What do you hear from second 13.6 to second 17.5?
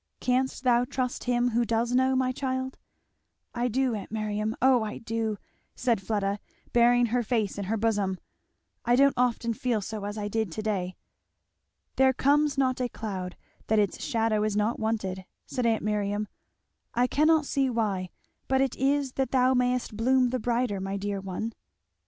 that its shadow is not wanted," said aunt Miriam. "I cannot